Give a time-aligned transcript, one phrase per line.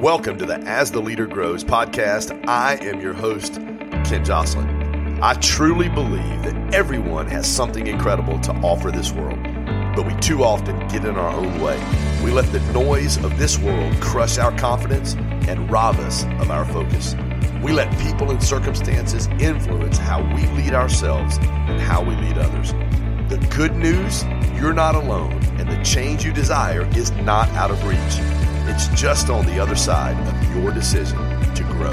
[0.00, 2.48] Welcome to the As the Leader Grows podcast.
[2.48, 3.56] I am your host,
[4.02, 5.22] Ken Joslin.
[5.22, 9.38] I truly believe that everyone has something incredible to offer this world,
[9.94, 11.78] but we too often get in our own way.
[12.24, 15.16] We let the noise of this world crush our confidence
[15.46, 17.14] and rob us of our focus.
[17.62, 22.72] We let people and circumstances influence how we lead ourselves and how we lead others.
[23.28, 24.24] The good news,
[24.58, 28.39] you're not alone, and the change you desire is not out of reach.
[28.72, 31.18] It's just on the other side of your decision
[31.56, 31.90] to grow.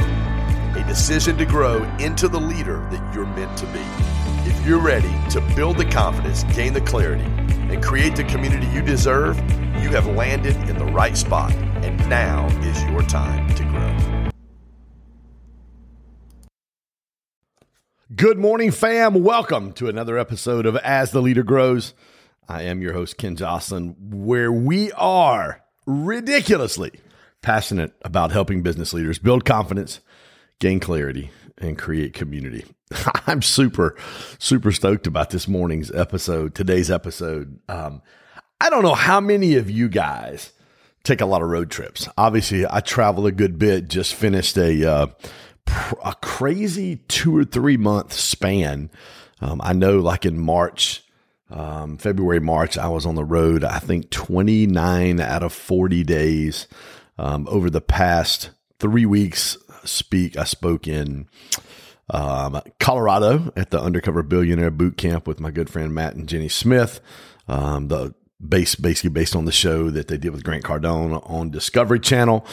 [0.79, 3.81] A decision to grow into the leader that you're meant to be.
[4.47, 8.83] If you're ready to build the confidence, gain the clarity, and create the community you
[8.83, 9.37] deserve,
[9.81, 14.29] you have landed in the right spot, and now is your time to grow.
[18.15, 19.23] Good morning, fam.
[19.23, 21.95] Welcome to another episode of As the Leader Grows.
[22.47, 26.91] I am your host, Ken Joslin, where we are ridiculously
[27.41, 30.01] passionate about helping business leaders build confidence,
[30.59, 32.65] gain clarity, and create community.
[33.27, 33.95] I'm super,
[34.37, 37.59] super stoked about this morning's episode, today's episode.
[37.67, 38.01] Um,
[38.61, 40.51] I don't know how many of you guys
[41.03, 42.07] take a lot of road trips.
[42.17, 45.07] Obviously, I travel a good bit, just finished a, uh,
[46.03, 48.89] a crazy two or three month span.
[49.39, 51.03] Um, I know, like in March,
[51.49, 56.67] um, February, March, I was on the road, I think 29 out of 40 days.
[57.17, 61.27] Um, over the past three weeks, speak, I spoke in
[62.09, 66.49] um, Colorado at the Undercover Billionaire Boot Camp with my good friend Matt and Jenny
[66.49, 66.99] Smith.
[67.47, 68.13] Um, the
[68.45, 72.45] base, basically based on the show that they did with Grant Cardone on Discovery Channel.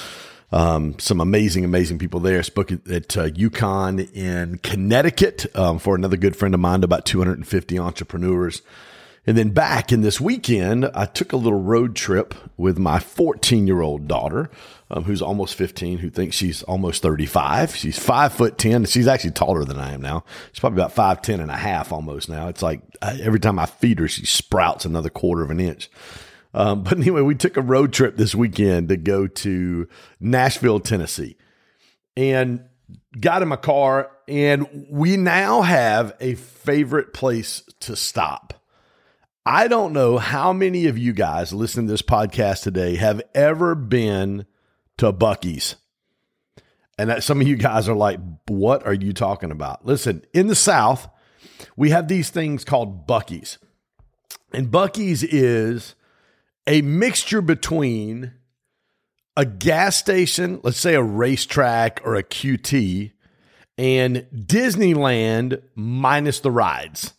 [0.54, 2.40] Um, some amazing, amazing people there.
[2.44, 7.76] Spoke at uh, UConn in Connecticut um, for another good friend of mine, about 250
[7.76, 8.62] entrepreneurs.
[9.26, 13.66] And then back in this weekend, I took a little road trip with my 14
[13.66, 14.48] year old daughter,
[14.92, 17.74] um, who's almost 15, who thinks she's almost 35.
[17.74, 18.84] She's five foot 10.
[18.84, 20.22] She's actually taller than I am now.
[20.52, 22.46] She's probably about five, 10 and a half almost now.
[22.46, 25.90] It's like I, every time I feed her, she sprouts another quarter of an inch.
[26.54, 29.88] Um, but anyway, we took a road trip this weekend to go to
[30.20, 31.36] Nashville, Tennessee,
[32.16, 32.64] and
[33.20, 34.10] got in my car.
[34.28, 38.54] And we now have a favorite place to stop.
[39.44, 43.74] I don't know how many of you guys listening to this podcast today have ever
[43.74, 44.46] been
[44.96, 45.76] to Buc-ee's.
[46.96, 49.84] And that some of you guys are like, what are you talking about?
[49.84, 51.08] Listen, in the South,
[51.76, 53.58] we have these things called Buc-ee's.
[54.52, 55.96] And Buc-ee's is
[56.66, 58.32] a mixture between
[59.36, 63.12] a gas station, let's say a RaceTrac or a QT,
[63.76, 67.14] and Disneyland minus the rides.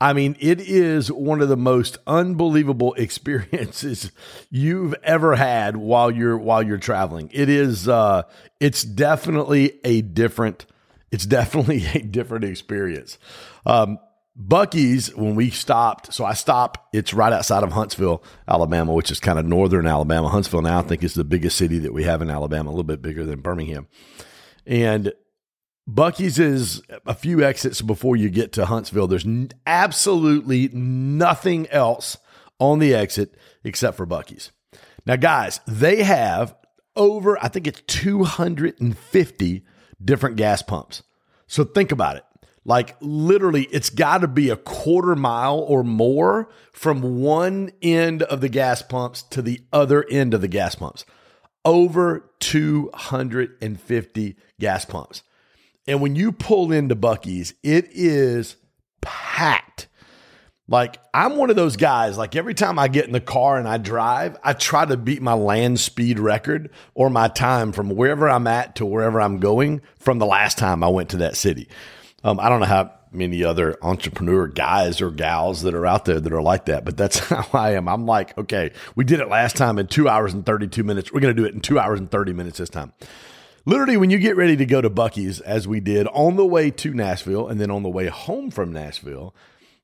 [0.00, 4.12] I mean, it is one of the most unbelievable experiences
[4.50, 7.30] you've ever had while you're while you're traveling.
[7.32, 8.24] It is uh
[8.60, 10.66] it's definitely a different
[11.10, 13.18] it's definitely a different experience.
[13.64, 13.98] Um
[14.36, 19.20] Buc-ee's, when we stopped, so I stopped, it's right outside of Huntsville, Alabama, which is
[19.20, 20.28] kind of northern Alabama.
[20.28, 22.82] Huntsville now, I think, is the biggest city that we have in Alabama, a little
[22.82, 23.86] bit bigger than Birmingham.
[24.66, 25.12] And
[25.88, 29.06] Buc-ee's is a few exits before you get to Huntsville.
[29.06, 32.16] There's n- absolutely nothing else
[32.58, 34.50] on the exit except for Buc-ee's.
[35.06, 36.56] Now, guys, they have
[36.96, 39.64] over, I think it's 250
[40.02, 41.02] different gas pumps.
[41.46, 42.24] So think about it.
[42.64, 48.40] Like literally, it's got to be a quarter mile or more from one end of
[48.40, 51.04] the gas pumps to the other end of the gas pumps.
[51.64, 55.22] Over 250 gas pumps.
[55.86, 58.56] And when you pull into Buc-ee's, it is
[59.02, 59.88] packed.
[60.66, 63.68] Like I'm one of those guys, like every time I get in the car and
[63.68, 68.30] I drive, I try to beat my land speed record or my time from wherever
[68.30, 71.68] I'm at to wherever I'm going from the last time I went to that city.
[72.24, 76.18] Um, I don't know how many other entrepreneur guys or gals that are out there
[76.18, 77.88] that are like that, but that's how I am.
[77.88, 81.12] I'm like, okay, we did it last time in two hours and 32 minutes.
[81.12, 82.92] We're going to do it in two hours and 30 minutes this time.
[83.66, 86.70] Literally, when you get ready to go to Buc-ee's, as we did on the way
[86.70, 89.34] to Nashville and then on the way home from Nashville,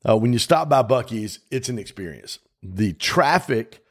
[0.07, 2.41] uh, when you stop by Buc-ee's, it's an experience.
[2.63, 3.85] The traffic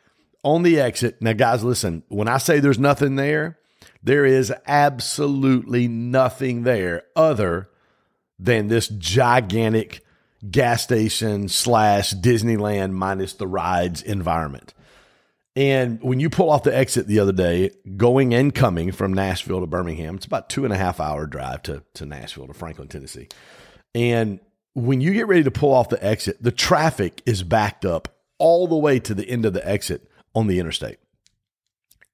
[0.44, 1.22] on the exit.
[1.22, 3.58] Now, guys, listen, when I say there's nothing there,
[4.04, 7.70] there is absolutely nothing there other
[8.40, 10.04] than this gigantic
[10.50, 14.74] gas station slash Disneyland minus the rides environment.
[15.56, 19.60] And when you pull off the exit the other day, going and coming from Nashville
[19.60, 22.88] to Birmingham, it's about two and a half hour drive to, to Nashville to Franklin,
[22.88, 23.28] Tennessee.
[23.94, 24.40] And
[24.74, 28.08] when you get ready to pull off the exit, the traffic is backed up
[28.38, 31.00] all the way to the end of the exit on the interstate.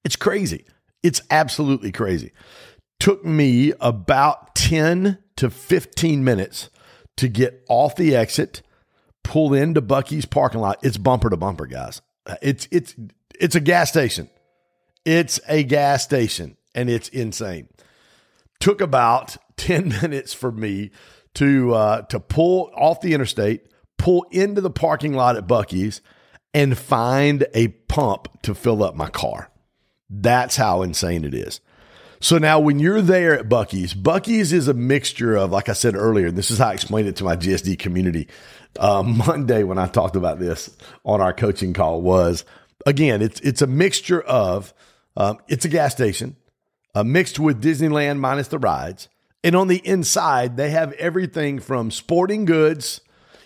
[0.04, 0.64] It's crazy.
[1.02, 2.32] It's absolutely crazy.
[2.98, 6.70] Took me about 10 to 15 minutes
[7.16, 8.62] to get off the exit,
[9.22, 10.78] pull into Buc-ee's parking lot.
[10.82, 12.02] It's bumper to bumper, guys.
[12.42, 12.94] It's it's
[13.38, 14.30] it's a gas station.
[15.04, 17.68] It's a gas station and it's insane.
[18.60, 20.90] Took about 10 minutes for me
[21.34, 23.66] to uh, to pull off the interstate,
[23.98, 26.00] pull into the parking lot at Buc-ee's
[26.52, 29.50] and find a pump to fill up my car.
[30.08, 31.60] That's how insane it is.
[32.20, 35.94] So now when you're there at Buc-ee's, Buc-ee's is a mixture of, like I said
[35.94, 38.28] earlier, this is how I explained it to my GSD community.
[38.78, 40.74] Uh, Monday when I talked about this
[41.04, 42.44] on our coaching call was
[42.86, 44.72] again, it's it's a mixture of
[45.16, 46.36] um, it's a gas station
[46.94, 49.08] uh, mixed with Disneyland minus the rides,
[49.44, 53.00] and on the inside they have everything from sporting goods.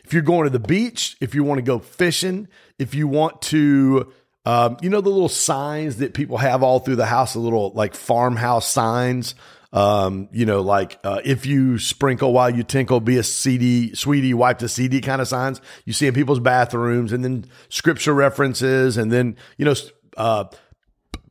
[0.04, 2.48] If you're going to the beach, if you want to go fishing,
[2.80, 4.12] if you want to
[4.46, 7.72] um, you know the little signs that people have all through the house, the little
[7.74, 9.34] like farmhouse signs.
[9.72, 14.34] Um, you know, like uh, if you sprinkle while you tinkle, be a CD, sweetie,
[14.34, 18.96] wipe the CD kind of signs you see in people's bathrooms, and then scripture references,
[18.96, 19.74] and then you know,
[20.16, 20.44] uh,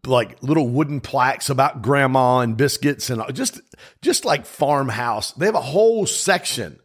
[0.06, 3.59] like little wooden plaques about grandma and biscuits, and just
[4.01, 5.33] just like farmhouse.
[5.33, 6.79] They have a whole section.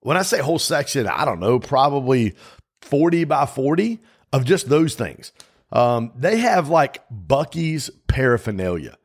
[0.00, 2.34] When I say whole section, I don't know, probably
[2.82, 4.00] forty by forty
[4.32, 5.32] of just those things.
[5.72, 8.96] Um, they have like Buc-ee's paraphernalia.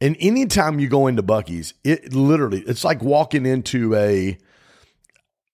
[0.00, 4.38] And anytime you go into Buc-ee's, it literally, it's like walking into a,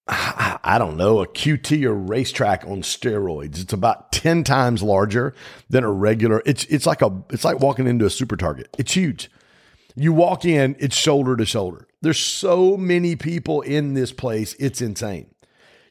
[0.09, 3.61] I don't know, a QT or RaceTrac on steroids.
[3.61, 5.35] It's about 10 times larger
[5.71, 6.43] than a regular.
[6.45, 8.69] It's, it's like a, it's like walking into a super target.
[8.79, 9.31] It's huge.
[9.95, 11.87] You walk in, it's shoulder to shoulder.
[12.01, 14.55] There's so many people in this place.
[14.59, 15.33] It's insane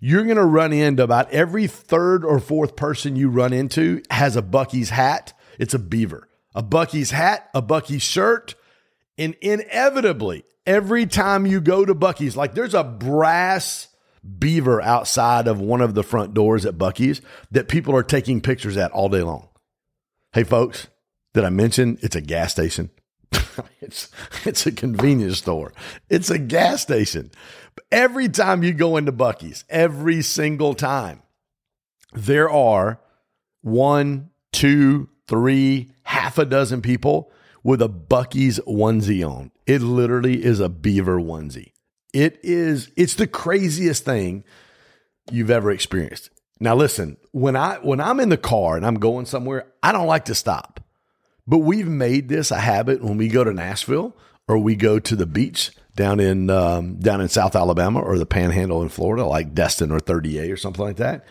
[0.01, 4.35] you're going to run into about every third or fourth person you run into has
[4.35, 5.33] a Buc-ee's hat.
[5.59, 8.55] It's a beaver, a Buc-ee's hat, a Buc-ee's shirt.
[9.17, 13.89] And inevitably, every time you go to Buc-ee's, like there's a brass
[14.39, 17.21] beaver outside of one of the front doors at Buc-ee's
[17.51, 19.49] that people are taking pictures at all day long.
[20.33, 20.87] Hey, folks,
[21.35, 22.89] did I mention it's a gas station?
[23.81, 24.09] it's
[24.45, 25.73] it's a convenience store.
[26.09, 27.31] It's a gas station.
[27.91, 31.21] Every time you go into Buc-ee's, every single time,
[32.13, 32.99] there are
[33.61, 37.31] one, two, three, half a dozen people
[37.63, 39.51] with a Buc-ee's onesie on.
[39.65, 41.71] It literally is a beaver onesie.
[42.13, 44.43] It is, it's the craziest thing
[45.31, 46.29] you've ever experienced.
[46.59, 50.05] Now listen, when I when I'm in the car and I'm going somewhere, I don't
[50.05, 50.79] like to stop.
[51.47, 54.15] But we've made this a habit when we go to Nashville
[54.47, 58.25] or we go to the beach down in um, down in South Alabama or the
[58.25, 61.25] Panhandle in Florida, like Destin or 30A or something like that,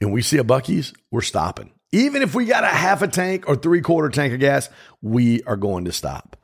[0.00, 1.72] and we see a Buc-ee's, we're stopping.
[1.92, 4.68] Even if we got a half a tank or three quarter tank of gas,
[5.02, 6.36] we are going to stop.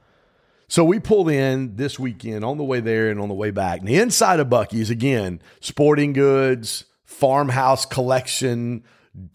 [0.69, 3.79] So we pulled in this weekend on the way there and on the way back.
[3.79, 8.83] And the inside of Buc-ee's, again, sporting goods, farmhouse collection,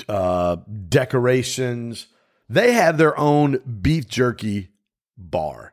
[0.09, 0.57] uh,
[0.89, 2.07] decorations.
[2.49, 4.69] They have their own beef jerky
[5.17, 5.70] bar.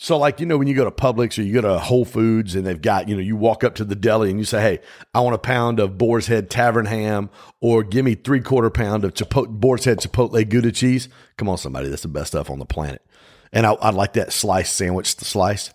[0.00, 2.54] So, like, you know, when you go to Publix or you go to Whole Foods
[2.54, 4.78] and they've got, you know, you walk up to the deli and you say, Hey,
[5.12, 7.30] I want a pound of Boar's Head Tavern ham
[7.60, 11.08] or give me three quarter pound of Chipotle, Boar's Head Chipotle Gouda cheese.
[11.36, 11.88] Come on, somebody.
[11.88, 13.04] That's the best stuff on the planet.
[13.52, 15.74] And I, I like that slice sandwich the slice.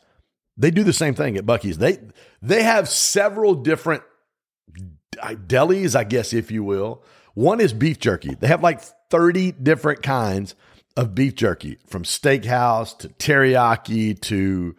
[0.55, 1.79] They do the same thing at Buc-ee's.
[1.79, 1.99] They,
[2.41, 4.03] they have several different
[5.17, 7.03] delis, I guess, if you will.
[7.33, 8.35] One is beef jerky.
[8.35, 10.55] They have like 30 different kinds
[10.95, 14.75] of beef jerky from steakhouse to teriyaki to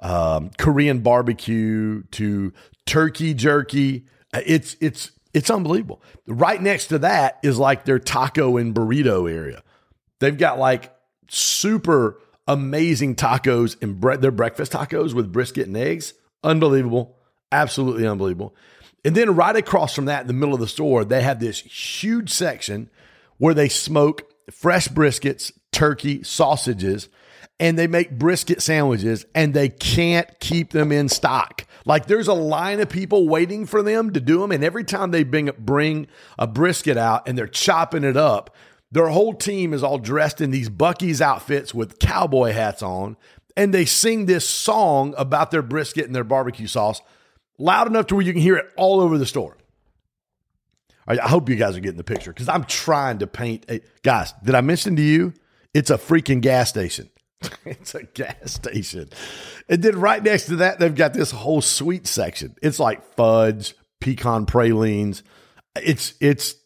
[0.00, 2.52] um, Korean barbecue to
[2.86, 4.06] turkey jerky.
[4.32, 6.02] It's it's it's unbelievable.
[6.26, 9.62] Right next to that is like their taco and burrito area.
[10.20, 10.94] They've got like
[11.28, 16.14] super amazing tacos and bre- their breakfast tacos with brisket and eggs.
[16.42, 17.16] Unbelievable.
[17.52, 18.54] Absolutely unbelievable.
[19.04, 21.60] And then right across from that in the middle of the store, they have this
[21.60, 22.90] huge section
[23.36, 27.08] where they smoke fresh briskets, turkey, sausages,
[27.60, 31.66] and they make brisket sandwiches and they can't keep them in stock.
[31.84, 34.52] Like there's a line of people waiting for them to do them.
[34.52, 36.06] And every time they bring, bring
[36.38, 38.54] a brisket out and they're chopping it up,
[38.90, 43.16] their whole team is all dressed in these Buc-ee's outfits with cowboy hats on.
[43.56, 47.02] And they sing this song about their brisket and their barbecue sauce
[47.58, 49.56] loud enough to where you can hear it all over the store.
[51.08, 54.34] I hope you guys are getting the picture because I'm trying to paint a guys.
[54.44, 55.32] Did I mention to you?
[55.72, 57.10] It's a freaking gas station.
[57.64, 59.08] it's a gas station.
[59.68, 62.56] And then right next to that, they've got this whole sweet section.
[62.62, 65.22] It's like fudge, pecan pralines.
[65.76, 66.56] It's it's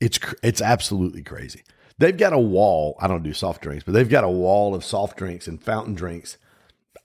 [0.00, 1.62] it's it's absolutely crazy.
[1.98, 2.96] They've got a wall.
[3.00, 5.94] I don't do soft drinks, but they've got a wall of soft drinks and fountain
[5.94, 6.36] drinks.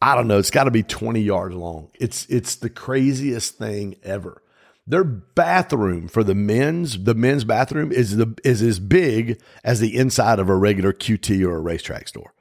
[0.02, 0.40] I don't know.
[0.40, 1.90] It's got to be 20 yards long.
[2.00, 4.41] It's it's the craziest thing ever.
[4.88, 9.96] Their bathroom for the men's, the men's bathroom is the is as big as the
[9.96, 12.34] inside of a regular QT or a RaceTrac store.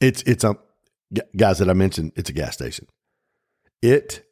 [0.00, 0.56] It's it's a
[1.36, 2.12] guys that I mentioned.
[2.14, 2.86] It's a gas station.
[3.82, 4.24] It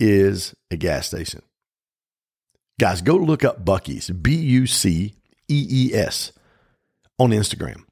[0.00, 1.42] is a gas station.
[2.80, 5.14] Guys, go look up Buc-ee's B U C
[5.48, 6.32] E E S
[7.18, 7.84] on Instagram.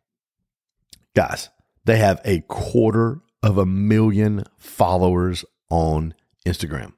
[1.15, 1.51] Guys,
[1.85, 6.15] they have a quarter of a million followers on
[6.47, 6.93] Instagram.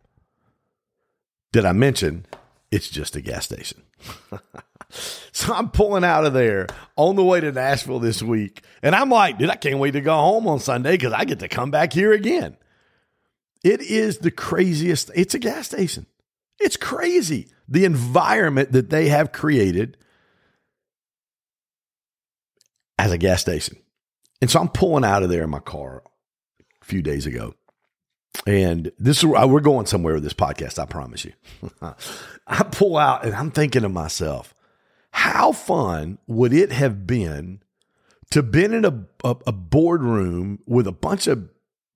[1.53, 2.27] Did I mention
[2.71, 3.83] it's just a gas station?
[5.33, 6.67] so I'm pulling out of there
[6.97, 8.63] on the way to Nashville this week.
[8.83, 11.41] And I'm like, dude, I can't wait to go home on Sunday because I get
[11.41, 12.57] to come back here again.
[13.63, 15.11] It is the craziest.
[15.15, 16.07] It's a gas station.
[16.59, 17.49] It's crazy.
[17.69, 19.97] The environment that they have created
[22.99, 23.77] as a gas station.
[24.41, 26.03] And so I'm pulling out of there in my car
[26.81, 27.55] a few days ago.
[28.47, 31.33] And this is uh, we're going somewhere with this podcast, I promise you.
[32.47, 34.55] I pull out and I'm thinking to myself,
[35.13, 37.63] how fun would it have been
[38.31, 41.49] to been in a, a, a boardroom with a bunch of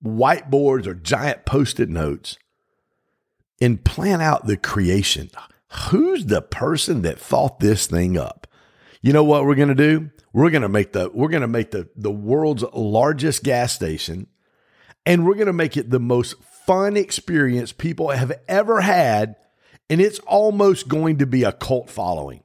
[0.03, 2.37] whiteboards or giant post-it notes
[3.59, 5.29] and plan out the creation?
[5.89, 8.47] Who's the person that thought this thing up?
[9.01, 10.11] You know what we're going to do?
[10.31, 14.27] We're going to make the we're going to make the the world's largest gas station
[15.07, 19.37] and we're going to make it the most fun experience people have ever had.
[19.89, 22.43] And it's almost going to be a cult following.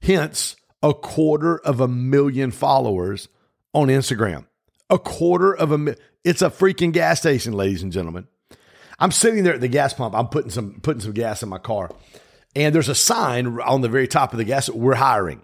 [0.00, 3.26] Hence, a quarter of a million followers
[3.74, 4.46] on Instagram.
[4.88, 8.28] A quarter of a it's a freaking gas station, ladies and gentlemen.
[9.00, 10.14] I'm sitting there at the gas pump.
[10.14, 11.90] I'm putting some putting some gas in my car.
[12.54, 15.42] And there's a sign on the very top of the gas, we're hiring.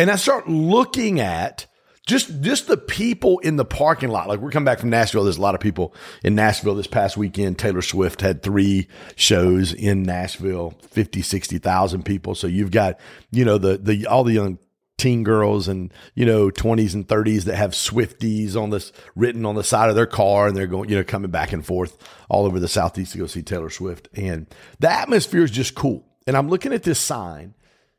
[0.00, 1.66] And I start looking at
[2.10, 4.28] just just the people in the parking lot.
[4.28, 5.24] Like we're coming back from Nashville.
[5.24, 7.58] There's a lot of people in Nashville this past weekend.
[7.58, 12.34] Taylor Swift had three shows in Nashville, 50, 60,000 people.
[12.34, 12.98] So you've got,
[13.30, 14.58] you know, the the all the young
[14.98, 19.54] teen girls and you know 20s and 30s that have swifties on this written on
[19.54, 21.96] the side of their car and they're going you know coming back and forth
[22.28, 24.46] all over the southeast to go see taylor swift and
[24.78, 27.54] the atmosphere is just cool and i'm looking at this sign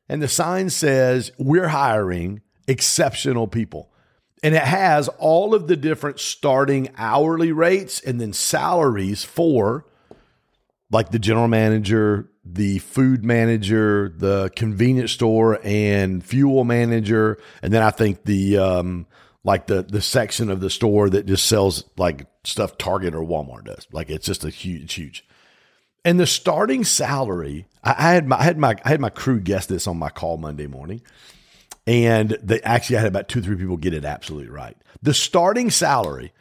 [0.08, 3.91] and the sign says we're hiring exceptional people
[4.44, 9.86] and it has all of the different starting hourly rates and then salaries for
[10.90, 17.38] like the general manager, the food manager, the convenience store and fuel manager.
[17.62, 19.06] And then I think the, um,
[19.44, 23.66] like the, the section of the store that just sells like stuff Target or Walmart
[23.66, 23.88] does.
[23.92, 25.26] Like it's just a huge, huge.
[26.04, 29.40] And the starting salary, I, I had my, I had my, I had my crew
[29.40, 31.02] guess this on my call Monday morning
[31.88, 34.78] and they actually had about two, three people get it absolutely right.
[35.02, 36.34] The starting salary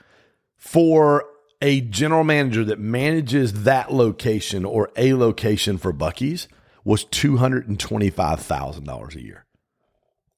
[0.57, 1.25] for
[1.63, 6.49] a general manager that manages that location or a location for Buc-ee's
[6.85, 9.45] was $225,000 a year.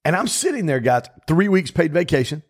[0.05, 2.43] And I'm sitting there, guys, three weeks paid vacation.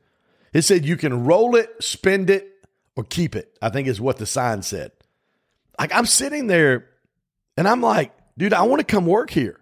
[0.53, 2.49] It said you can roll it, spend it,
[2.97, 3.57] or keep it.
[3.61, 4.93] I think is what the sign said.
[5.79, 6.89] Like I'm sitting there
[7.57, 9.59] and I'm like, dude, I want to come work here.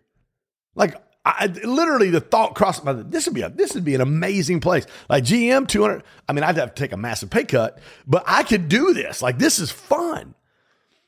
[0.74, 0.96] Like
[1.38, 4.60] I, literally the thought crossed my this would be a this would be an amazing
[4.60, 4.86] place.
[5.08, 8.42] Like GM 200 I mean I'd have to take a massive pay cut but I
[8.42, 9.22] could do this.
[9.22, 10.34] Like this is fun.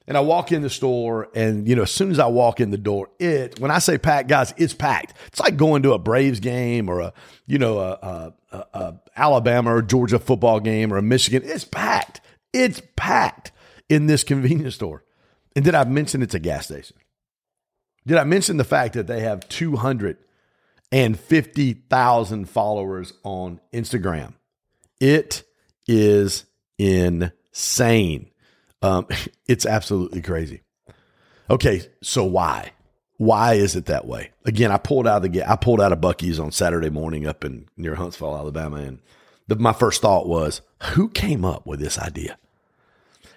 [0.09, 2.71] And I walk in the store and you know as soon as I walk in
[2.71, 5.14] the door it when I say packed guys it's packed.
[5.29, 7.12] It's like going to a Braves game or a
[7.47, 11.43] you know a, a, a, Alabama or Georgia football game or a Michigan.
[11.45, 12.21] It's packed.
[12.52, 13.52] It's packed
[13.88, 15.05] in this convenience store.
[15.55, 16.97] And did I mention it's a gas station
[18.07, 24.33] did I mention the fact that they have 250,000 followers on Instagram?
[25.01, 25.45] It
[25.87, 26.45] is
[26.79, 28.31] insane.
[28.83, 29.07] Um,
[29.47, 30.63] it's absolutely crazy.
[31.51, 32.73] Okay, so why?
[33.19, 34.33] Why is it that way?
[34.45, 37.45] Again, I pulled out of the I pulled out of Buc-ee's on Saturday morning up
[37.45, 38.99] in near Huntsville, Alabama, and
[39.49, 40.61] the, my first thought was,
[40.95, 42.39] who came up with this idea?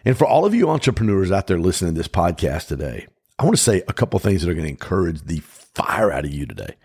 [0.03, 3.55] And for all of you entrepreneurs out there listening to this podcast today, I want
[3.55, 6.45] to say a couple things that are going to encourage the fire out of you
[6.45, 6.75] today.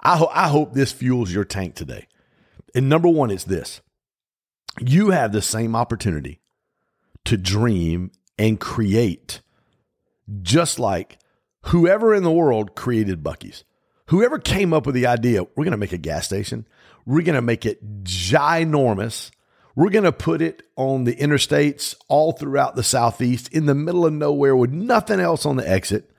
[0.00, 2.06] I, ho- I hope this fuels your tank today.
[2.74, 3.80] And number one is this
[4.80, 6.40] you have the same opportunity
[7.24, 9.40] to dream and create,
[10.42, 11.18] just like
[11.66, 13.64] whoever in the world created Buc-ee's.
[14.06, 16.66] Whoever came up with the idea, we're going to make a gas station,
[17.04, 19.30] we're going to make it ginormous
[19.74, 24.04] we're going to put it on the interstates all throughout the Southeast in the middle
[24.04, 26.10] of nowhere with nothing else on the exit.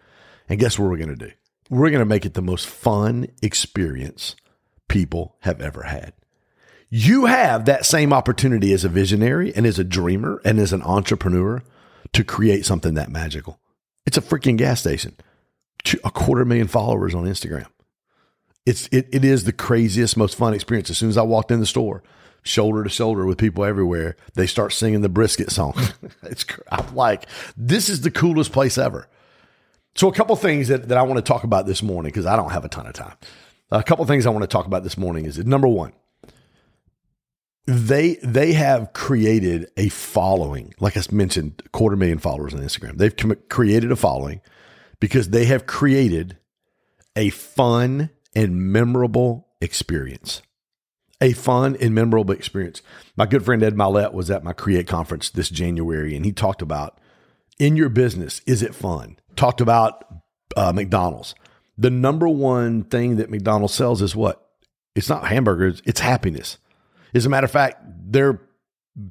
[0.48, 1.32] And guess what we're going to do?
[1.70, 4.36] We're going to make it the most fun experience
[4.88, 6.14] people have ever had.
[6.90, 10.82] You have that same opportunity as a visionary and as a dreamer and as an
[10.82, 11.64] entrepreneur
[12.12, 13.60] to create something that magical.
[14.06, 15.16] It's a freaking gas station.
[16.04, 17.68] A quarter million followers on Instagram.
[18.66, 20.90] It's it, it is the craziest, most fun experience.
[20.90, 22.04] As soon as I walked in the store,
[22.44, 25.74] shoulder to shoulder with people everywhere, they start singing the brisket song.
[26.24, 29.08] it's I'm like, this is the coolest place ever.
[29.96, 32.36] So a couple things that, that I want to talk about this morning because I
[32.36, 33.16] don't have a ton of time.
[33.72, 35.94] A couple things I want to talk about this morning is that number one,
[37.68, 43.16] they they have created a following like i mentioned quarter million followers on instagram they've
[43.16, 44.42] com- created a following
[45.00, 46.38] because they have created
[47.16, 50.42] a fun and memorable experience
[51.22, 52.82] a fun and memorable experience.
[53.16, 56.62] My good friend ed Mylett was at my create conference this january and he talked
[56.62, 57.00] about
[57.60, 59.18] in your business is it fun?
[59.36, 60.06] Talked about
[60.58, 61.36] uh, mcdonald's.
[61.78, 64.46] The number one thing that mcdonald's sells is what?
[64.96, 66.58] It's not hamburgers it's happiness.
[67.14, 68.42] As a matter of fact, their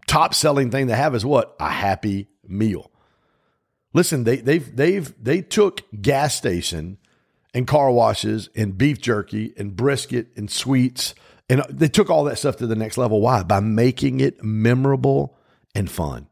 [0.07, 1.55] top selling thing they have is what?
[1.61, 2.91] A happy meal.
[3.93, 6.99] Listen, they they've they've they took gas station
[7.53, 11.15] and car washes and beef jerky and brisket and sweets
[11.51, 13.21] and they took all that stuff to the next level.
[13.21, 13.43] Why?
[13.43, 15.37] By making it memorable
[15.75, 16.29] and fun.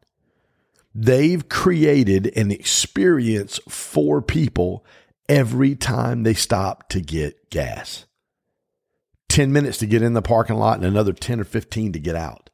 [0.94, 4.86] They've created an experience for people
[5.28, 8.06] every time they stop to get gas.
[9.28, 12.14] 10 minutes to get in the parking lot and another 10 or 15 to get
[12.14, 12.48] out.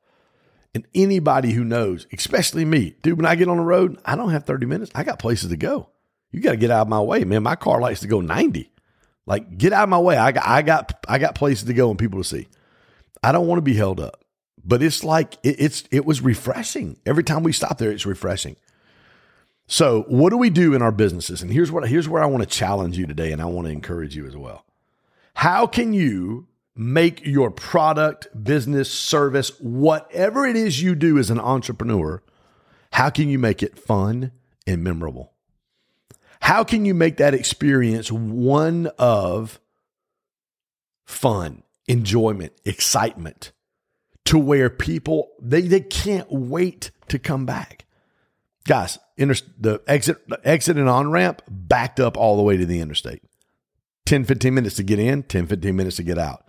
[0.74, 4.30] And anybody who knows, especially me, dude, when I get on the road, I don't
[4.30, 4.90] have 30 minutes.
[4.94, 5.90] I got places to go.
[6.32, 7.42] You got to get out of my way, man.
[7.42, 8.72] My car likes to go 90.
[9.26, 10.16] Like, get out of my way.
[10.16, 12.48] I got, I got, I got places to go and people to see.
[13.22, 14.24] I don't want to be held up,
[14.64, 16.98] but it's like, it, it's, it was refreshing.
[17.06, 18.56] Every time we stop there, it's refreshing.
[19.66, 21.40] So, what do we do in our businesses?
[21.40, 23.72] And here's what, here's where I want to challenge you today, and I want to
[23.72, 24.66] encourage you as well.
[25.34, 31.40] How can you make your product, business, service, whatever it is you do as an
[31.40, 32.22] entrepreneur,
[32.92, 34.32] how can you make it fun
[34.66, 35.33] and memorable?
[36.44, 39.58] How can you make that experience one of
[41.06, 43.52] fun, enjoyment, excitement
[44.26, 47.86] to where people they, they can't wait to come back?
[48.68, 52.66] Guys, inter- the exit the exit and on ramp backed up all the way to
[52.66, 53.22] the interstate.
[54.04, 56.44] 10 15 minutes to get in, 10 15 minutes to get out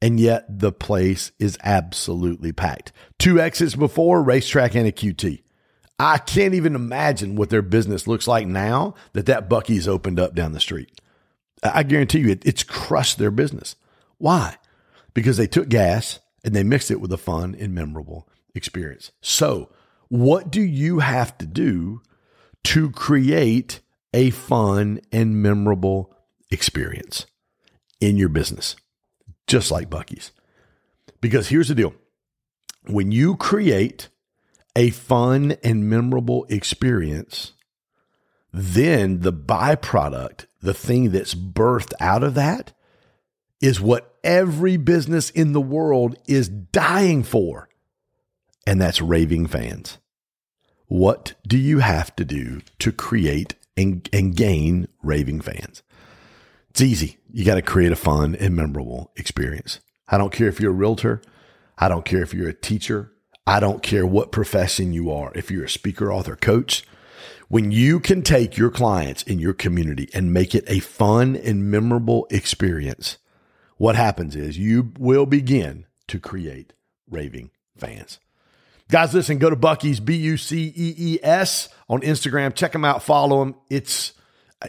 [0.00, 2.92] and yet the place is absolutely packed.
[3.18, 5.43] Two exits before, RaceTrac and a QT.
[5.98, 10.34] I can't even imagine what their business looks like now that that Buc-ee's opened up
[10.34, 11.00] down the street.
[11.62, 13.76] I guarantee you it, it's crushed their business.
[14.18, 14.56] Why?
[15.14, 19.12] Because they took gas and they mixed it with a fun and memorable experience.
[19.20, 19.70] So,
[20.08, 22.02] what do you have to do
[22.64, 23.80] to create
[24.12, 26.14] a fun and memorable
[26.50, 27.26] experience
[28.00, 28.76] in your business?
[29.46, 30.32] just like Buc-ee's.
[31.20, 31.94] Because here's the deal
[32.86, 34.08] when you create
[34.76, 37.52] a fun and memorable experience,
[38.52, 42.72] then the byproduct, the thing that's birthed out of that,
[43.60, 47.68] is what every business in the world is dying for.
[48.66, 49.98] And that's raving fans.
[50.86, 55.82] What do you have to do to create and, and gain raving fans?
[56.70, 57.18] It's easy.
[57.30, 59.80] You got to create a fun and memorable experience.
[60.08, 61.22] I don't care if you're a realtor.
[61.78, 63.12] I don't care if you're a teacher.
[63.46, 65.32] I don't care what profession you are.
[65.34, 66.84] If you're a speaker, author, coach,
[67.48, 71.70] when you can take your clients in your community and make it a fun and
[71.70, 73.18] memorable experience,
[73.76, 76.72] what happens is you will begin to create
[77.08, 78.18] raving fans.
[78.90, 82.54] Guys, listen, go to Buc-ee's, B U C E E S on Instagram.
[82.54, 83.56] Check them out, follow them.
[83.68, 84.12] It's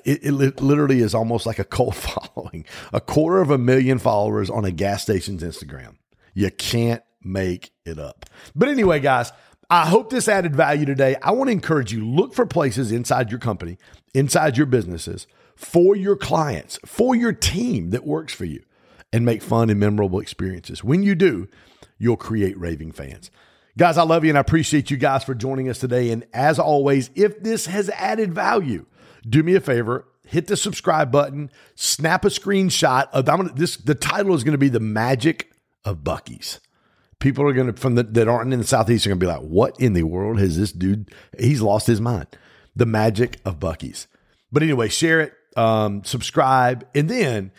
[0.04, 1.96] it, it, literally is almost like a cult
[2.36, 2.66] following.
[2.92, 5.96] A quarter of a million followers on a gas station's Instagram.
[6.34, 8.26] You can't make it up.
[8.56, 9.32] But anyway, guys,
[9.70, 11.16] I hope this added value today.
[11.22, 13.78] I want to encourage you look for places inside your company,
[14.14, 18.64] inside your businesses, for your clients, for your team that works for you,
[19.12, 20.84] and make fun and memorable experiences.
[20.84, 21.48] When you do,
[21.98, 23.32] you'll create raving fans.
[23.78, 26.12] Guys, I love you and I appreciate you guys for joining us today.
[26.12, 28.86] And as always, if this has added value,
[29.28, 33.76] do me a favor, hit the subscribe button, snap a screenshot of I'm gonna, this.
[33.78, 35.52] The title is going to be the magic
[35.84, 36.60] of Buc-ee's.
[37.20, 39.32] People are going to from the that aren't in the southeast are going to be
[39.32, 41.12] like, "What in the world has this dude?
[41.40, 42.28] He's lost his mind."
[42.76, 44.08] The magic of Buc-ee's.
[44.52, 47.52] But anyway, share it, um, subscribe, and then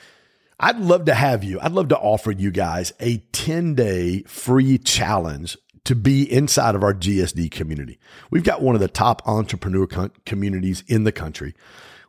[0.61, 1.59] I'd love to have you.
[1.61, 6.83] I'd love to offer you guys a 10 day free challenge to be inside of
[6.83, 7.99] our GSD community.
[8.31, 9.87] We've got one of the top entrepreneur
[10.25, 11.55] communities in the country.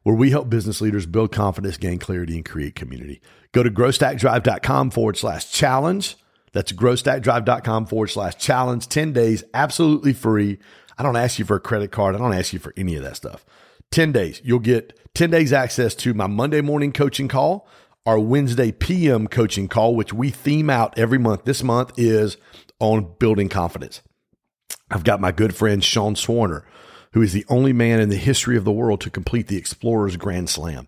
[0.03, 3.19] where we help business leaders build confidence, gain clarity, and create community.
[3.51, 6.15] Go to growstackdrive.com forward slash challenge.
[6.57, 8.87] That's growstackdrive.com forward slash challenge.
[8.87, 10.57] 10 days, absolutely free.
[10.97, 12.15] I don't ask you for a credit card.
[12.15, 13.45] I don't ask you for any of that stuff.
[13.91, 14.41] 10 days.
[14.43, 17.67] You'll get 10 days access to my Monday morning coaching call,
[18.07, 21.45] our Wednesday PM coaching call, which we theme out every month.
[21.45, 22.37] This month is
[22.79, 24.01] on building confidence.
[24.89, 26.63] I've got my good friend Sean Swarner,
[27.13, 30.17] who is the only man in the history of the world to complete the Explorer's
[30.17, 30.87] Grand Slam.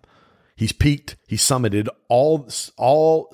[0.56, 3.32] He's peaked, he summited all all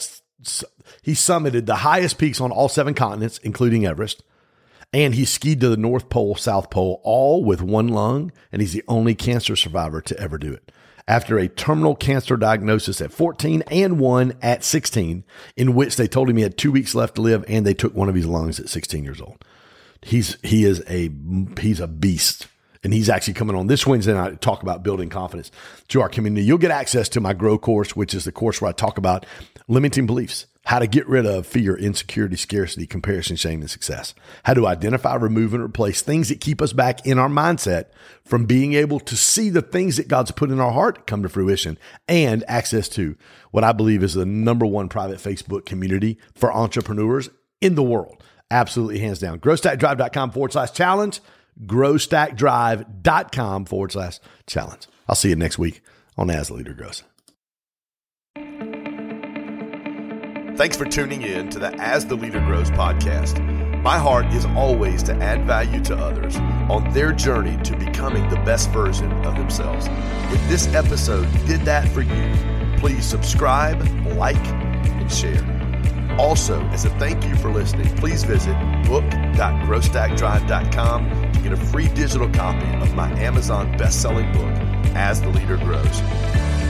[1.02, 4.22] he summited the highest peaks on all seven continents, including Everest.
[4.92, 8.72] And he skied to the North Pole, South Pole, all with one lung, and he's
[8.72, 10.72] the only cancer survivor to ever do it.
[11.08, 15.24] After a terminal cancer diagnosis at 14 and one at 16,
[15.56, 17.94] in which they told him he had two weeks left to live, and they took
[17.94, 19.44] one of his lungs at 16 years old.
[20.02, 21.10] He's he is a
[21.60, 22.48] he's a beast.
[22.86, 25.50] And he's actually coming on this Wednesday night to talk about building confidence
[25.88, 26.46] to our community.
[26.46, 29.26] You'll get access to my Grow course, which is the course where I talk about
[29.66, 34.14] limiting beliefs how to get rid of fear, insecurity, scarcity, comparison, shame, and success.
[34.44, 37.86] How to identify, remove, and replace things that keep us back in our mindset
[38.24, 41.28] from being able to see the things that God's put in our heart come to
[41.28, 43.16] fruition and access to
[43.50, 48.22] what I believe is the number one private Facebook community for entrepreneurs in the world.
[48.48, 49.40] Absolutely hands down.
[49.40, 51.20] GrowStackDrive.com forward slash challenge.
[51.64, 54.88] GrowStackDrive.com forward slash challenge.
[55.08, 55.80] I'll see you next week
[56.16, 57.04] on As the Leader Grows.
[60.56, 63.42] Thanks for tuning in to the As the Leader Grows podcast.
[63.82, 66.36] My heart is always to add value to others
[66.70, 69.86] on their journey to becoming the best version of themselves.
[70.32, 72.34] If this episode did that for you,
[72.78, 73.80] please subscribe,
[74.16, 75.44] like, and share.
[76.18, 78.54] Also, as a thank you for listening, please visit
[78.86, 84.50] book.growstackdrive.com get a free digital copy of my Amazon best-selling book,
[84.96, 86.00] As the Leader Grows.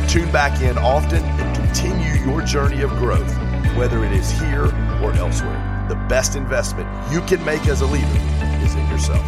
[0.07, 3.35] Tune back in often and continue your journey of growth
[3.75, 4.67] whether it is here
[5.03, 5.87] or elsewhere.
[5.89, 8.07] The best investment you can make as a leader
[8.63, 9.25] is in yourself.